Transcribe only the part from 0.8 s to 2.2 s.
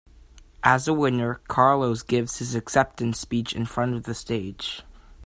a winner, Carlos